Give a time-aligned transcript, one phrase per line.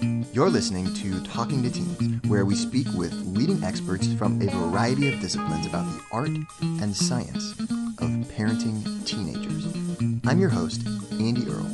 [0.00, 5.12] You're listening to Talking to Teens, where we speak with leading experts from a variety
[5.12, 6.30] of disciplines about the art
[6.82, 9.68] and science of parenting teenagers.
[10.26, 11.70] I'm your host, Andy Earle.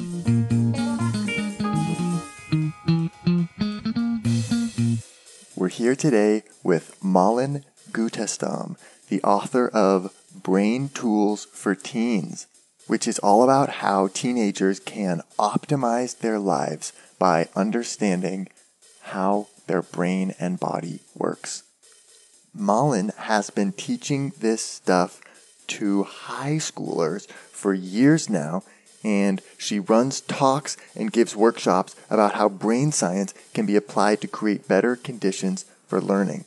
[5.56, 8.76] We're here today with Malin Gutestam,
[9.08, 12.46] the author of Brain Tools for Teens,
[12.86, 18.48] which is all about how teenagers can optimize their lives by understanding
[19.02, 21.62] how their brain and body works.
[22.52, 25.20] Malin has been teaching this stuff
[25.68, 28.64] to high schoolers for years now,
[29.04, 34.26] and she runs talks and gives workshops about how brain science can be applied to
[34.26, 36.44] create better conditions for learning.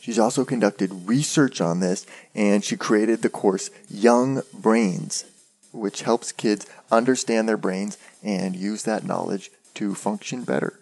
[0.00, 5.24] She's also conducted research on this, and she created the course Young Brains,
[5.72, 10.78] which helps kids understand their brains and use that knowledge to function better.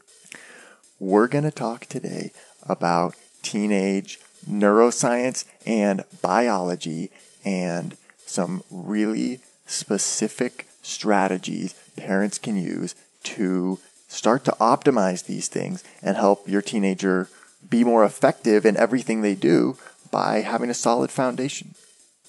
[0.98, 7.10] We're going to talk today about teenage neuroscience and biology
[7.44, 13.78] and some really specific strategies parents can use to
[14.08, 17.28] start to optimize these things and help your teenager
[17.68, 19.76] be more effective in everything they do
[20.10, 21.74] by having a solid foundation.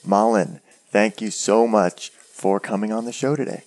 [0.06, 3.64] Malin, thank you so much for coming on the show today.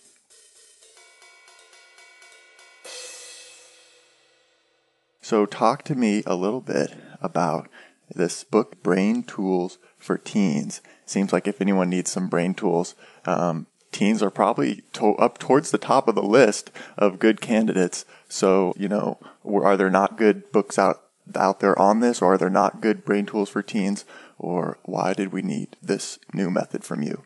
[5.29, 7.69] So, talk to me a little bit about
[8.09, 10.81] this book, Brain Tools for Teens.
[11.05, 12.95] Seems like if anyone needs some brain tools,
[13.27, 18.07] um, teens are probably to- up towards the top of the list of good candidates.
[18.27, 21.03] So, you know, are there not good books out
[21.37, 24.07] out there on this, or are there not good brain tools for teens,
[24.39, 27.25] or why did we need this new method from you?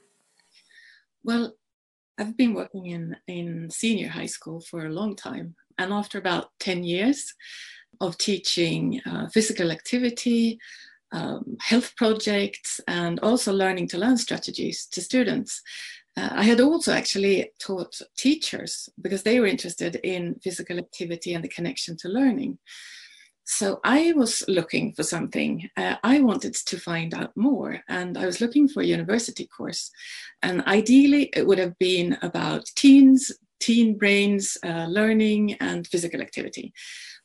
[1.22, 1.54] Well,
[2.18, 6.50] I've been working in in senior high school for a long time, and after about
[6.58, 7.34] ten years,
[8.00, 10.58] of teaching uh, physical activity,
[11.12, 15.60] um, health projects, and also learning to learn strategies to students.
[16.16, 21.42] Uh, I had also actually taught teachers because they were interested in physical activity and
[21.42, 22.58] the connection to learning.
[23.44, 25.68] So I was looking for something.
[25.76, 29.90] Uh, I wanted to find out more, and I was looking for a university course.
[30.42, 36.72] And ideally, it would have been about teens, teen brains, uh, learning, and physical activity.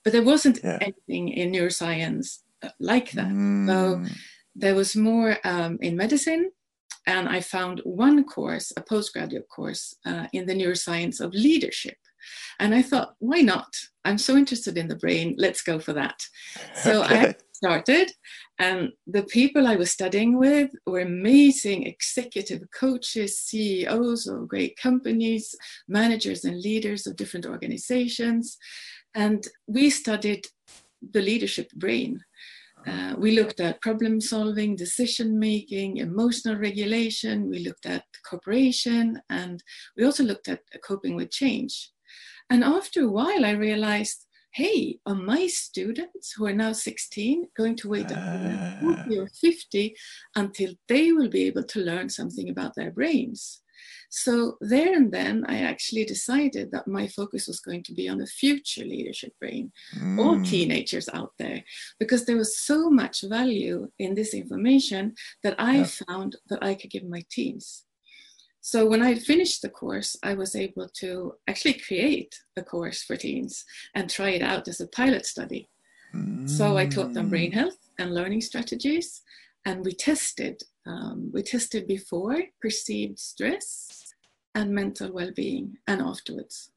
[0.07, 0.78] But there wasn't yeah.
[0.79, 3.28] anything in neuroscience uh, like that.
[3.28, 3.68] Mm.
[3.68, 4.16] So
[4.56, 6.51] there was more um, in medicine,
[7.06, 11.97] and I found one course, a postgraduate course uh, in the neuroscience of leadership.
[12.57, 13.68] And I thought, why not?
[14.06, 16.24] I'm so interested in the brain, let's go for that.
[16.75, 17.28] So okay.
[17.28, 18.09] I started,
[18.59, 25.53] and the people I was studying with were amazing executive coaches, CEOs of great companies,
[25.89, 28.57] managers and leaders of different organizations.
[29.17, 30.45] And we studied
[31.01, 32.23] the leadership brain.
[32.85, 37.50] Uh, we looked at problem solving, decision making, emotional regulation.
[37.50, 39.63] We looked at cooperation, and
[39.97, 41.91] we also looked at coping with change.
[42.51, 47.75] And after a while, I realized hey, are my students who are now 16 going
[47.75, 49.95] to wait until 40 or 50
[50.35, 53.61] until they will be able to learn something about their brains?
[54.09, 58.19] So there and then, I actually decided that my focus was going to be on
[58.19, 60.18] the future leadership brain, mm.
[60.19, 61.63] all teenagers out there,
[62.00, 65.13] because there was so much value in this information
[65.44, 65.88] that I yeah.
[66.07, 67.84] found that I could give my teens.
[68.62, 73.16] So when I finished the course, I was able to actually create a course for
[73.16, 73.63] teens
[73.95, 75.69] and try it out as a pilot study.
[76.16, 76.50] Mm.
[76.50, 77.56] So I taught them brain mm.
[77.56, 79.22] health and learning strategies,
[79.66, 80.63] and we tested.
[80.88, 84.08] Um, we tested before perceived stress,
[84.58, 86.72] and mental well-being and afterwards.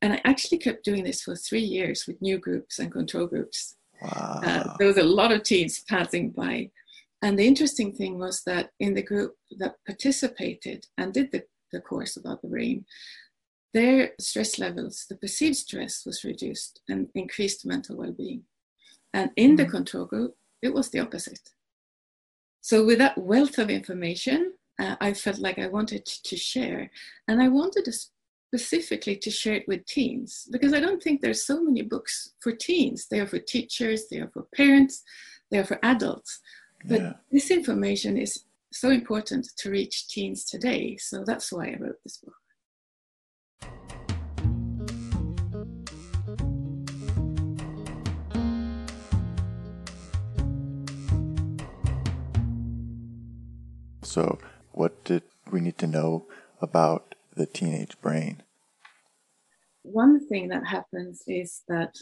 [0.00, 3.76] And I actually kept doing this for three years with new groups and control groups.
[4.00, 4.40] Wow.
[4.42, 6.70] Uh, there was a lot of teens passing by.
[7.20, 11.80] And the interesting thing was that in the group that participated and did the, the
[11.80, 12.86] course about the brain,
[13.74, 18.44] their stress levels, the perceived stress was reduced and increased mental well-being.
[19.12, 21.50] And in mm the control group, it was the opposite.
[22.68, 26.90] So with that wealth of information, uh, I felt like I wanted to share.
[27.26, 31.46] And I wanted to specifically to share it with teens because I don't think there's
[31.46, 33.06] so many books for teens.
[33.10, 35.02] They are for teachers, they are for parents,
[35.50, 36.40] they are for adults.
[36.84, 37.12] But yeah.
[37.32, 40.98] this information is so important to reach teens today.
[40.98, 42.34] So that's why I wrote this book.
[54.18, 54.40] So,
[54.72, 56.26] what did we need to know
[56.60, 58.42] about the teenage brain?
[59.82, 61.94] One thing that happens is that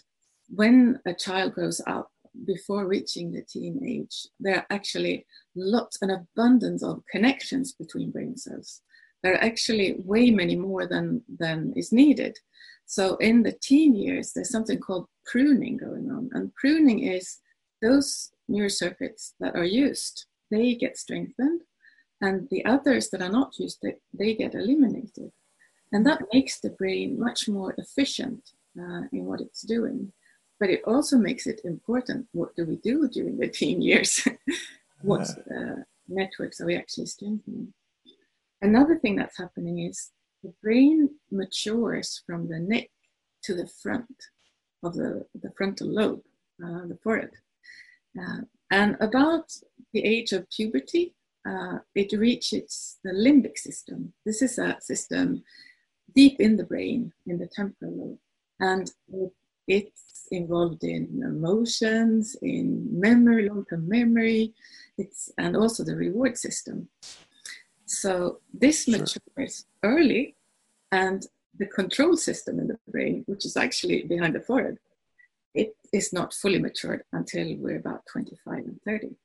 [0.49, 2.11] when a child grows up,
[2.47, 8.81] before reaching the teenage, there are actually lots, an abundance of connections between brain cells.
[9.23, 12.39] There are actually way many more than, than is needed.
[12.87, 16.31] So in the teen years, there's something called pruning going on.
[16.33, 17.41] And pruning is
[17.83, 21.61] those neural circuits that are used, they get strengthened,
[22.21, 25.33] and the others that are not used, they, they get eliminated.
[25.93, 30.13] And that makes the brain much more efficient uh, in what it's doing.
[30.59, 34.27] But it also makes it important what do we do during the teen years?
[35.03, 37.73] what uh, networks are we actually strengthening?
[38.63, 42.89] Another thing that's happening is the brain matures from the neck
[43.45, 44.07] to the front
[44.83, 46.23] of the, the frontal lobe,
[46.65, 47.31] uh, the forehead.
[48.19, 48.41] Uh,
[48.71, 49.53] and about
[49.93, 51.15] the age of puberty,
[51.47, 54.13] uh, it reaches the limbic system.
[54.25, 55.45] This is a system
[56.15, 58.19] deep in the brain, in the temporal lobe.
[58.59, 58.91] And
[59.69, 64.55] it's involved in emotions, in memory, long-term memory,
[64.99, 66.89] it's, and also the reward system.
[67.85, 68.99] So this sure.
[68.99, 70.35] matures early,
[70.91, 71.27] and
[71.59, 74.79] the control system in the brain, which is actually behind the forehead,
[75.55, 79.17] it is not fully matured until we're about 25 and 30.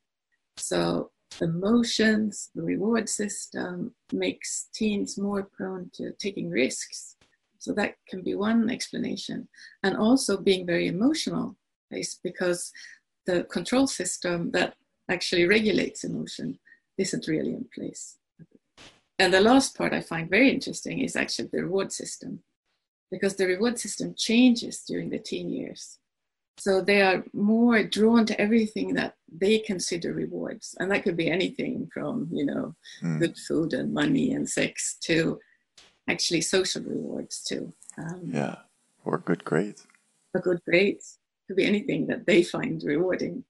[0.58, 7.16] So emotions, the reward system makes teens more prone to taking risks.
[7.60, 9.48] So that can be one explanation.
[9.84, 11.56] And also being very emotional
[11.92, 12.72] is because
[13.26, 14.76] the control system that
[15.10, 16.60] actually regulates emotion
[16.98, 18.18] isn't really in place.
[19.20, 22.42] And the last part I find very interesting is actually the reward system,
[23.12, 26.00] because the reward system changes during the teen years.
[26.58, 30.76] So they are more drawn to everything that they consider rewards.
[30.80, 33.20] And that could be anything from, you know, mm.
[33.20, 35.40] good food and money and sex to
[36.08, 37.74] actually social rewards too.
[37.98, 38.56] Um, yeah,
[39.06, 39.88] or good grades.
[40.34, 41.18] Or good grades.
[41.48, 43.44] Could be anything that they find rewarding.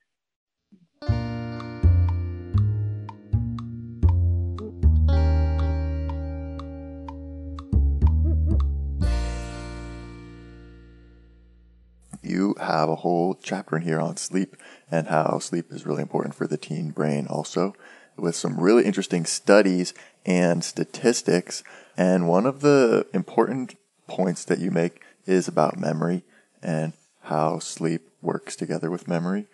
[12.32, 14.56] You have a whole chapter in here on sleep
[14.90, 17.76] and how sleep is really important for the teen brain also
[18.18, 19.94] with some really interesting studies
[20.26, 21.64] and statistics.
[21.98, 23.76] And one of the important
[24.08, 26.24] points that you make is about memory
[26.64, 26.94] and
[27.24, 29.48] how sleep works together with memory,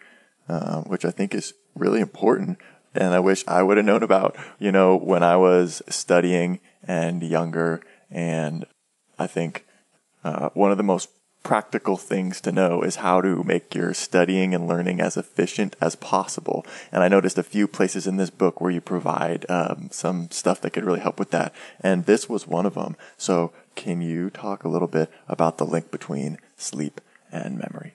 [0.47, 2.57] uh, which I think is really important.
[2.93, 7.21] And I wish I would have known about, you know, when I was studying and
[7.21, 7.81] younger.
[8.09, 8.65] And
[9.19, 9.65] I think
[10.23, 11.09] uh, one of the most
[11.47, 15.95] practical things to know is how to make your studying and learning as efficient as
[15.95, 16.65] possible.
[16.91, 20.59] And I noticed a few places in this book where you provide um, some stuff
[20.59, 21.53] that could really help with that.
[21.79, 22.97] And this was one of them.
[23.15, 26.99] So can you talk a little bit about the link between sleep
[27.31, 27.93] and memory?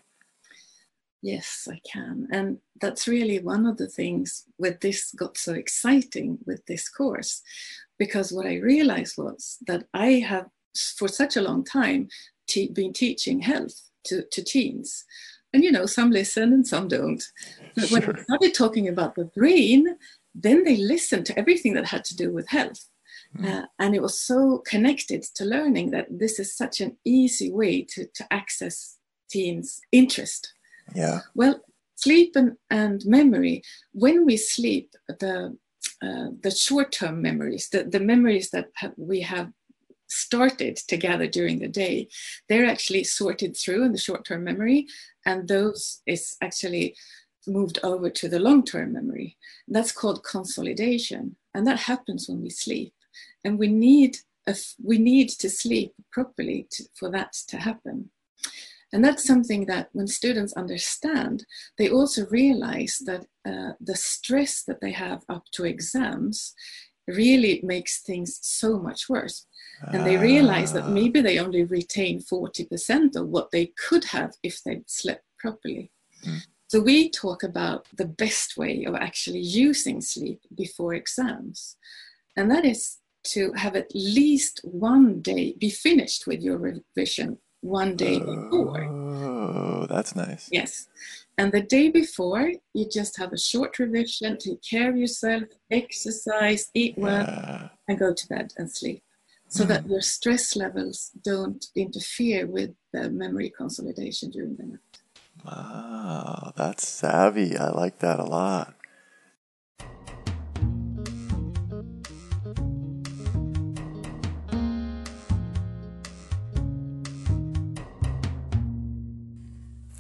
[1.20, 2.28] Yes, I can.
[2.32, 7.42] And that's really one of the things with this got so exciting with this course,
[7.98, 10.46] because what I realized was that I have
[10.96, 12.08] for such a long time
[12.52, 15.04] te- been teaching health to, to teens.
[15.52, 17.22] And you know, some listen and some don't.
[17.74, 18.00] But sure.
[18.00, 19.80] when I started talking about the brain,
[20.44, 22.82] then they listened to everything that had to do with health.
[23.36, 23.44] Mm.
[23.48, 27.74] Uh, and it was so connected to learning that this is such an easy way
[27.92, 28.98] to, to access
[29.30, 30.42] teens' interest.
[30.94, 31.20] Yeah.
[31.34, 31.60] Well,
[31.96, 34.88] sleep and, and memory, when we sleep,
[35.20, 35.56] the
[36.02, 39.48] uh, the short-term memories, the, the memories that have, we have
[40.12, 42.08] started to gather during the day,
[42.48, 44.86] they're actually sorted through in the short term memory,
[45.26, 46.96] and those is actually
[47.46, 49.36] moved over to the long term memory.
[49.68, 52.92] That's called consolidation, and that happens when we sleep.
[53.44, 58.10] And we need, a, we need to sleep properly to, for that to happen.
[58.92, 61.46] And that's something that when students understand,
[61.78, 66.54] they also realize that uh, the stress that they have up to exams
[67.08, 69.46] really makes things so much worse
[69.88, 74.62] and they realize that maybe they only retain 40% of what they could have if
[74.62, 75.90] they'd slept properly.
[76.24, 76.40] Mm.
[76.68, 81.76] So we talk about the best way of actually using sleep before exams.
[82.36, 87.94] And that is to have at least one day, be finished with your revision one
[87.94, 88.84] day before.
[88.84, 90.48] Oh, that's nice.
[90.50, 90.88] Yes.
[91.38, 96.70] And the day before, you just have a short revision, take care of yourself, exercise,
[96.74, 97.68] eat well, yeah.
[97.88, 99.02] and go to bed and sleep
[99.52, 99.68] so mm.
[99.68, 99.92] that mm-hmm.
[99.92, 104.78] your stress levels don't interfere with the memory consolidation during the night.
[105.44, 107.58] Wow, that's savvy.
[107.58, 108.74] I like that a lot.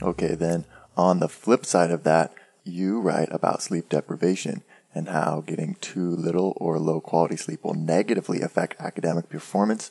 [0.00, 0.64] Okay, then
[0.96, 2.32] on the flip side of that,
[2.64, 4.62] you write about sleep deprivation
[4.94, 9.90] and how getting too little or low quality sleep will negatively affect academic performance.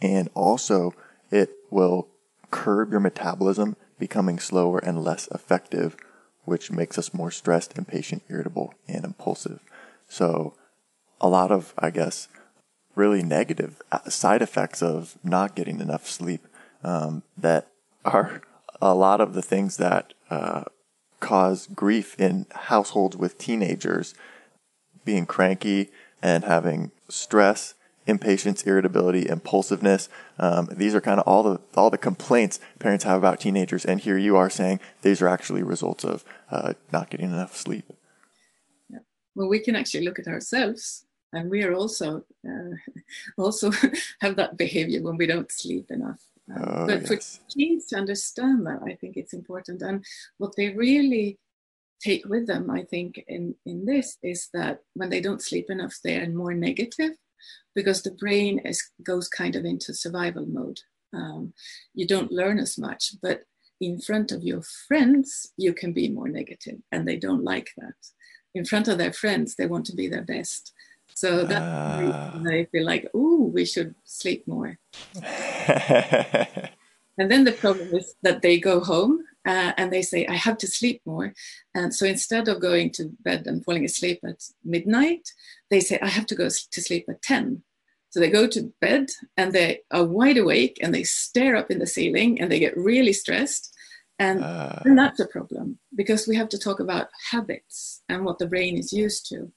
[0.00, 0.94] And also,
[1.30, 2.08] it will
[2.50, 5.96] curb your metabolism, becoming slower and less effective,
[6.44, 9.60] which makes us more stressed, impatient, irritable, and impulsive.
[10.08, 10.54] So,
[11.20, 12.26] a lot of, I guess,
[12.94, 16.46] really negative side effects of not getting enough sleep
[16.82, 17.68] um, that
[18.04, 18.42] are
[18.80, 20.64] a lot of the things that uh,
[21.20, 24.14] cause grief in households with teenagers
[25.04, 25.90] being cranky
[26.22, 27.74] and having stress,
[28.06, 30.08] impatience, irritability, impulsiveness.
[30.38, 34.00] Um, these are kind of all the all the complaints parents have about teenagers, and
[34.00, 37.84] here you are saying these are actually results of uh, not getting enough sleep.
[38.88, 39.00] Yeah.
[39.34, 42.76] Well, we can actually look at ourselves, and we are also uh,
[43.38, 43.70] also
[44.20, 46.20] have that behavior when we don't sleep enough.
[46.54, 47.08] Um, oh, but yes.
[47.08, 49.80] for teens to understand that, I think it's important.
[49.80, 50.04] And
[50.38, 51.38] what they really
[52.02, 55.96] take with them, I think, in, in this is that when they don't sleep enough,
[56.02, 57.12] they are more negative
[57.74, 60.80] because the brain is, goes kind of into survival mode.
[61.14, 61.52] Um,
[61.94, 63.42] you don't learn as much, but
[63.80, 67.94] in front of your friends, you can be more negative, and they don't like that.
[68.54, 70.72] In front of their friends, they want to be their best.
[71.14, 72.38] So that uh.
[72.42, 74.78] they feel like, oh, we should sleep more.
[75.22, 76.70] and
[77.30, 80.66] then the problem is that they go home uh, and they say, I have to
[80.66, 81.34] sleep more.
[81.74, 85.30] And so instead of going to bed and falling asleep at midnight,
[85.70, 87.62] they say, I have to go to sleep at 10.
[88.10, 91.78] So they go to bed and they are wide awake and they stare up in
[91.78, 93.74] the ceiling and they get really stressed.
[94.18, 94.78] And, uh.
[94.84, 98.76] and that's a problem because we have to talk about habits and what the brain
[98.76, 99.50] is used to.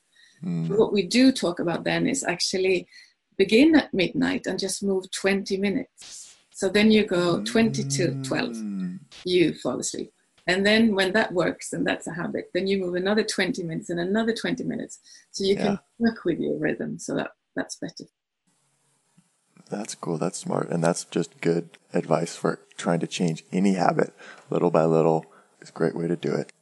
[0.43, 0.69] Mm.
[0.77, 2.87] What we do talk about then is actually
[3.37, 6.24] begin at midnight and just move 20 minutes.
[6.55, 8.99] So then you go 20 to 12, mm.
[9.25, 10.13] you fall asleep.
[10.47, 13.89] And then when that works and that's a habit, then you move another 20 minutes
[13.89, 14.99] and another 20 minutes.
[15.31, 16.97] So you can work with your rhythm.
[16.97, 18.05] So that, that's better.
[19.69, 20.17] That's cool.
[20.17, 20.69] That's smart.
[20.69, 24.13] And that's just good advice for trying to change any habit
[24.49, 25.25] little by little.
[25.59, 26.53] It's a great way to do it.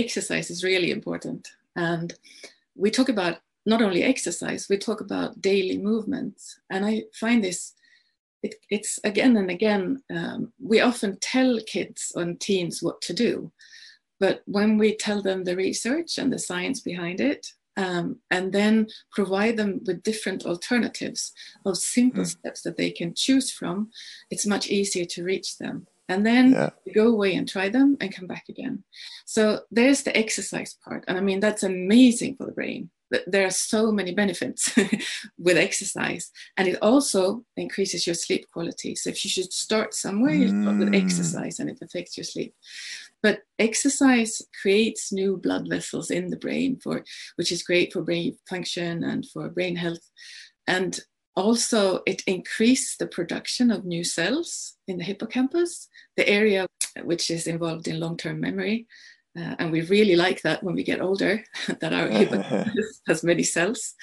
[0.00, 1.48] Exercise is really important.
[1.76, 2.14] And
[2.74, 6.58] we talk about not only exercise, we talk about daily movements.
[6.70, 7.74] And I find this,
[8.42, 13.52] it, it's again and again, um, we often tell kids and teens what to do.
[14.18, 18.88] But when we tell them the research and the science behind it, um, and then
[19.12, 21.32] provide them with different alternatives
[21.64, 22.26] of simple mm.
[22.26, 23.90] steps that they can choose from,
[24.30, 26.70] it's much easier to reach them and then yeah.
[26.92, 28.82] go away and try them and come back again.
[29.26, 31.04] So there's the exercise part.
[31.06, 32.90] And I mean, that's amazing for the brain.
[33.28, 34.76] There are so many benefits
[35.38, 38.94] with exercise, and it also increases your sleep quality.
[38.94, 41.02] So, if you should start somewhere, you start with mm.
[41.02, 42.54] exercise and it affects your sleep.
[43.20, 48.38] But exercise creates new blood vessels in the brain, for which is great for brain
[48.48, 50.08] function and for brain health.
[50.68, 51.00] And
[51.40, 56.66] also, it increases the production of new cells in the hippocampus, the area
[57.02, 58.86] which is involved in long term memory.
[59.38, 61.44] Uh, and we really like that when we get older,
[61.80, 63.94] that our hippocampus has many cells.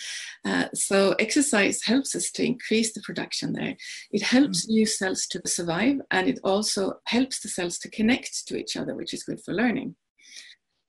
[0.46, 3.76] Uh, so, exercise helps us to increase the production there.
[4.12, 4.70] It helps mm.
[4.70, 8.96] new cells to survive, and it also helps the cells to connect to each other,
[8.96, 9.96] which is good for learning.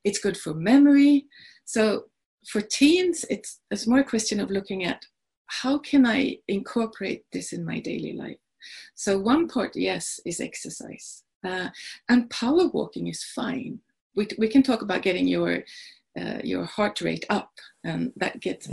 [0.05, 1.27] It's good for memory.
[1.65, 2.05] So,
[2.47, 5.05] for teens, it's, it's more a question of looking at
[5.49, 8.37] how can I incorporate this in my daily life?
[8.95, 11.23] So, one part, yes, is exercise.
[11.45, 11.69] Uh,
[12.09, 13.81] and power walking is fine.
[14.17, 15.63] We, we can talk about getting your
[16.19, 17.53] uh, your heart rate up,
[17.85, 18.69] and that gets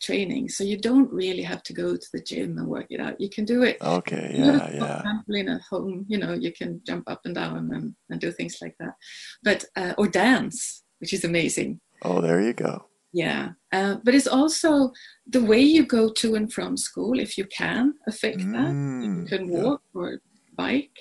[0.00, 0.48] training.
[0.48, 3.20] So you don't really have to go to the gym and work it out.
[3.20, 3.78] You can do it.
[3.80, 4.34] Okay.
[4.36, 4.68] Yeah.
[4.70, 5.02] Yeah.
[5.02, 6.04] Trampoline at home.
[6.08, 8.94] You know, you can jump up and down and, and do things like that.
[9.42, 11.80] But uh, or dance, which is amazing.
[12.02, 12.86] Oh, there you go.
[13.12, 14.92] Yeah, uh, but it's also
[15.26, 18.72] the way you go to and from school, if you can affect mm, that.
[19.06, 20.00] You can walk yeah.
[20.00, 20.20] or
[20.56, 20.98] bike.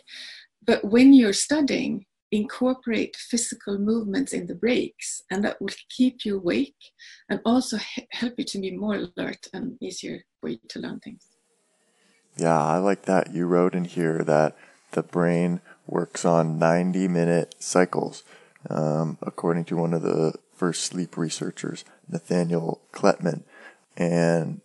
[0.65, 6.37] But when you're studying, incorporate physical movements in the breaks, and that will keep you
[6.37, 6.75] awake
[7.29, 7.77] and also
[8.11, 11.27] help you to be more alert and easier for you to learn things.
[12.37, 13.33] Yeah, I like that.
[13.33, 14.57] You wrote in here that
[14.91, 18.23] the brain works on 90 minute cycles,
[18.69, 21.83] um, according to one of the first sleep researchers.
[22.09, 23.43] Nathaniel Kleitman.
[23.97, 24.61] And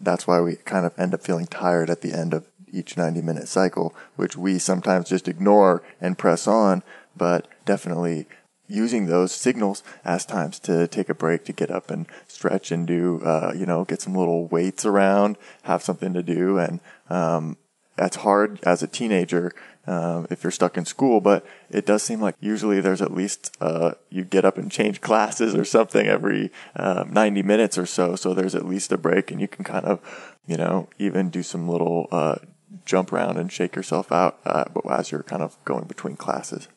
[0.00, 3.22] that's why we kind of end up feeling tired at the end of each 90
[3.22, 6.82] minute cycle, which we sometimes just ignore and press on,
[7.16, 8.26] but definitely
[8.66, 12.86] using those signals as times to take a break, to get up and stretch and
[12.86, 16.58] do, uh, you know, get some little weights around, have something to do.
[16.58, 17.58] And, um,
[17.96, 19.52] that's hard as a teenager
[19.86, 23.56] um, if you're stuck in school, but it does seem like usually there's at least
[23.60, 28.14] uh, you get up and change classes or something every uh, 90 minutes or so.
[28.16, 30.00] So there's at least a break, and you can kind of,
[30.46, 32.36] you know, even do some little uh,
[32.84, 36.68] jump around and shake yourself out uh, as you're kind of going between classes.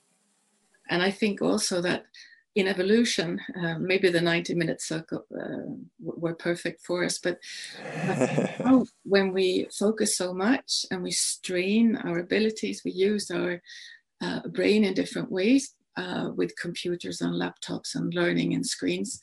[0.90, 2.06] And I think also that
[2.56, 7.20] in evolution, uh, maybe the 90 minute circle uh, were perfect for us.
[7.20, 7.40] But
[9.04, 13.62] when we focus so much and we strain our abilities, we use our
[14.22, 19.20] uh, brain in different ways uh, with computers and laptops and learning and screens.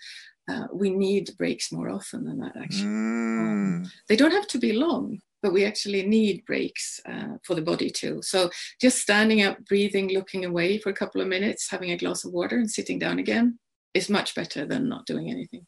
[0.50, 2.84] Uh, we need breaks more often than that, actually.
[2.84, 3.40] Mm.
[3.40, 7.62] Um, they don't have to be long but we actually need breaks uh, for the
[7.62, 8.20] body too.
[8.22, 12.24] So just standing up, breathing, looking away for a couple of minutes, having a glass
[12.24, 13.58] of water, and sitting down again
[13.92, 15.66] is much better than not doing anything.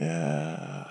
[0.00, 0.86] Yeah.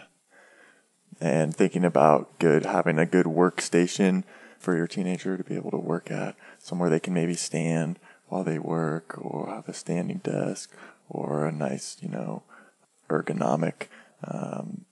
[1.19, 4.23] And thinking about good, having a good workstation
[4.59, 8.43] for your teenager to be able to work at, somewhere they can maybe stand while
[8.43, 10.71] they work, or have a standing desk,
[11.09, 12.43] or a nice, you know,
[13.09, 13.87] ergonomic
[14.23, 14.85] um,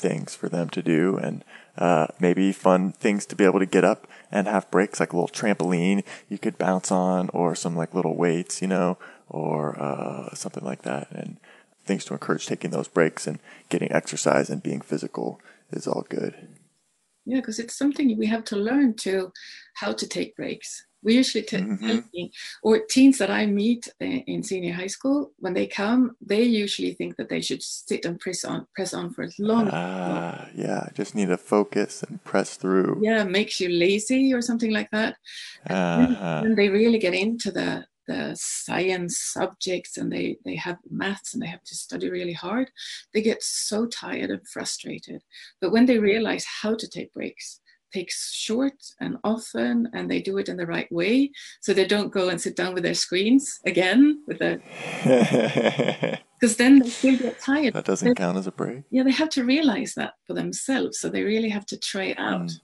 [0.00, 1.44] things for them to do and
[1.78, 5.16] uh, maybe fun things to be able to get up and have breaks like a
[5.16, 8.98] little trampoline you could bounce on or some like little weights you know
[9.30, 11.10] or uh, something like that.
[11.12, 11.38] And
[11.84, 13.38] things to encourage taking those breaks and
[13.68, 15.40] getting exercise and being physical
[15.70, 16.34] is all good.
[17.24, 19.32] Yeah because it's something we have to learn to
[19.76, 22.26] how to take breaks we usually t- mm-hmm.
[22.62, 27.16] or teens that I meet in senior high school, when they come, they usually think
[27.16, 29.70] that they should sit and press on, press on for as long.
[29.72, 33.00] Ah, yeah, just need to focus and press through.
[33.02, 35.16] Yeah, makes you lazy or something like that.
[35.68, 36.42] Uh-huh.
[36.44, 41.42] And they really get into the the science subjects and they they have maths and
[41.42, 42.70] they have to study really hard.
[43.14, 45.22] They get so tired and frustrated.
[45.60, 47.60] But when they realize how to take breaks,
[47.92, 52.12] takes short and often and they do it in the right way so they don't
[52.12, 54.58] go and sit down with their screens again with their
[56.40, 57.74] because then they still get tired.
[57.74, 58.84] That doesn't they, count as a break.
[58.90, 62.18] Yeah they have to realize that for themselves so they really have to try it
[62.18, 62.48] out.
[62.48, 62.60] Mm.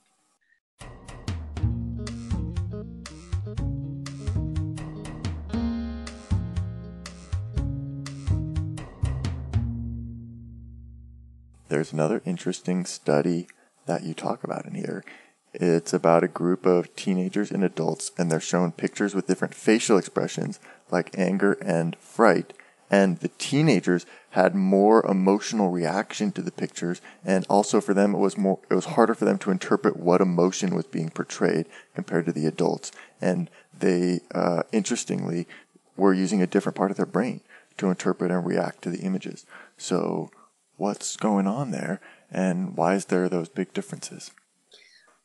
[11.68, 13.48] There's another interesting study
[13.86, 15.04] that you talk about in here.
[15.52, 19.96] It's about a group of teenagers and adults, and they're shown pictures with different facial
[19.96, 22.52] expressions like anger and fright.
[22.90, 28.18] And the teenagers had more emotional reaction to the pictures, and also for them it
[28.18, 32.26] was more it was harder for them to interpret what emotion was being portrayed compared
[32.26, 32.92] to the adults.
[33.20, 35.48] And they, uh, interestingly,
[35.96, 37.40] were using a different part of their brain
[37.78, 39.46] to interpret and react to the images.
[39.76, 40.30] So,
[40.76, 42.00] what's going on there?
[42.30, 44.30] And why is there those big differences?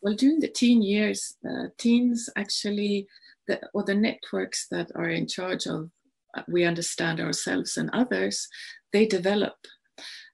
[0.02, 3.08] Well, during the teen years, uh, teens actually,
[3.48, 5.90] the, or the networks that are in charge of
[6.36, 8.48] uh, we understand ourselves and others,
[8.94, 9.56] they develop.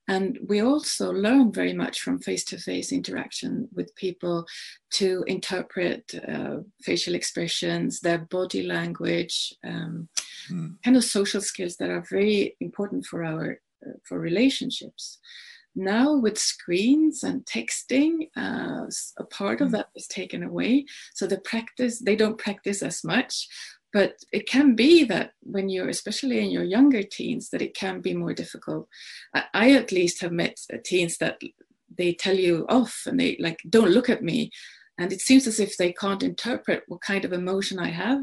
[0.09, 4.45] And we also learn very much from face to face interaction with people
[4.91, 10.07] to interpret uh, facial expressions, their body language, um,
[10.49, 10.75] mm.
[10.81, 15.19] kind of social skills that are very important for our uh, for relationships
[15.77, 18.85] now with screens and texting uh,
[19.17, 19.71] a part of mm.
[19.73, 20.85] that is taken away.
[21.13, 23.47] So the practice they don't practice as much
[23.93, 28.01] but it can be that when you're especially in your younger teens that it can
[28.01, 28.87] be more difficult.
[29.33, 31.39] I, I at least have met uh, teens that
[31.97, 34.51] they tell you off and they like don't look at me.
[34.99, 38.19] And it seems as if they can't interpret what kind of emotion i have.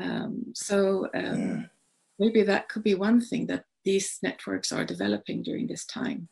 [0.00, 1.62] Um, so um, yeah.
[2.18, 6.28] maybe that could be one thing that these networks are developing during this time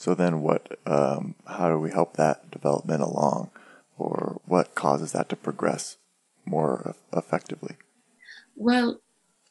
[0.00, 0.78] so then, what?
[0.86, 3.50] Um, how do we help that development along,
[3.98, 5.98] or what causes that to progress
[6.46, 7.76] more effectively?
[8.56, 9.02] Well,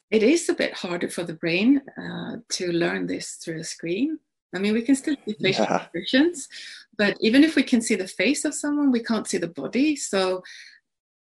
[0.10, 4.18] it is a bit harder for the brain uh, to learn this through a screen.
[4.52, 5.84] I mean, we can still see facial yeah.
[5.84, 6.50] expressions,
[6.98, 9.96] but even if we can see the face of someone, we can't see the body.
[9.96, 10.42] So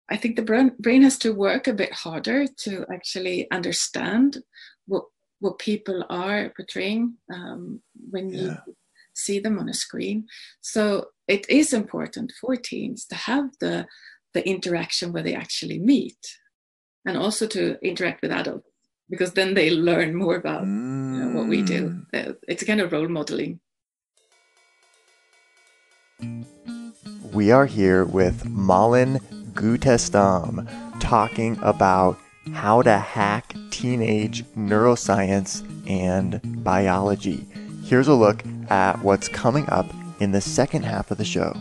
[0.10, 4.40] I think the brain, has to work a bit harder to actually understand
[4.88, 5.04] what
[5.42, 8.42] what people are portraying um, when yeah.
[8.66, 8.76] you
[9.22, 10.26] see them on a screen.
[10.62, 13.88] So it is important for teens to have the,
[14.34, 16.38] the interaction where they actually meet
[17.06, 18.68] and also to interact with adults
[19.10, 21.14] because then they learn more about mm.
[21.14, 22.02] you know, what we do.
[22.14, 22.38] Mm.
[22.48, 23.60] It's a kind of role modeling.
[27.34, 29.20] We are here with Malin
[29.54, 30.68] Gutestam
[31.00, 32.18] talking about
[32.54, 37.46] how to hack teenage neuroscience and biology.
[37.92, 39.86] Here's a look at what's coming up
[40.22, 41.54] in the second half of the show.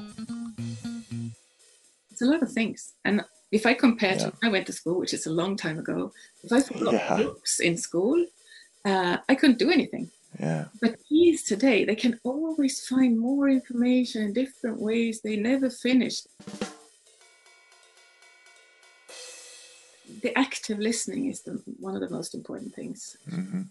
[2.13, 2.93] It's a lot of things.
[3.05, 4.31] And if I compare yeah.
[4.31, 6.13] to I went to school, which is a long time ago,
[6.45, 7.17] if I forgot yeah.
[7.17, 8.25] books in school,
[8.85, 10.09] uh, I couldn't do anything.
[10.39, 10.67] Yeah.
[10.81, 15.23] But these today, they can always find more information in different ways.
[15.23, 16.21] They never finish.
[20.23, 23.17] The active listening is the, one of the most important things.
[23.29, 23.63] Mm-hmm.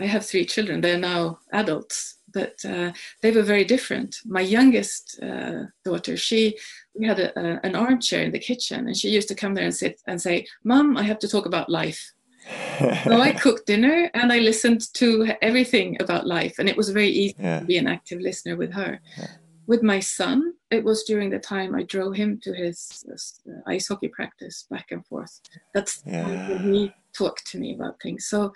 [0.00, 0.80] I have three children.
[0.80, 4.16] They're now adults, but uh, they were very different.
[4.24, 6.58] My youngest uh, daughter, she,
[6.94, 9.64] we had a, a, an armchair in the kitchen, and she used to come there
[9.64, 12.12] and sit and say, "Mom, I have to talk about life."
[13.04, 17.08] so I cooked dinner and I listened to everything about life, and it was very
[17.08, 17.60] easy yeah.
[17.60, 19.00] to be an active listener with her.
[19.18, 19.26] Yeah.
[19.68, 23.88] With my son, it was during the time I drove him to his uh, ice
[23.88, 25.40] hockey practice back and forth.
[25.72, 26.26] That's yeah.
[26.26, 28.26] when he talked to me about things.
[28.26, 28.52] So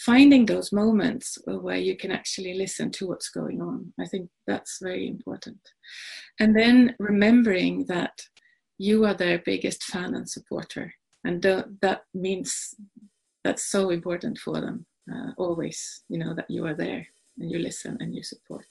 [0.00, 4.78] finding those moments where you can actually listen to what's going on, I think that's
[4.82, 5.60] very important.
[6.40, 8.12] And then remembering that
[8.78, 10.92] you are their biggest fan and supporter.
[11.24, 12.74] And that means
[13.44, 17.06] that's so important for them uh, always you know that you are there
[17.38, 18.66] and you listen and you support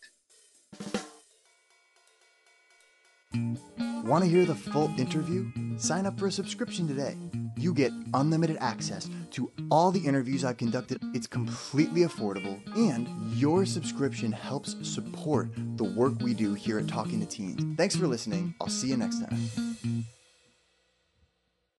[4.04, 5.50] Want to hear the full interview?
[5.78, 7.16] Sign up for a subscription today.
[7.56, 11.00] You get unlimited access to all the interviews I've conducted.
[11.14, 17.22] It's completely affordable, and your subscription helps support the work we do here at Talking
[17.22, 17.78] to Teens.
[17.78, 18.54] Thanks for listening.
[18.60, 20.06] I'll see you next time.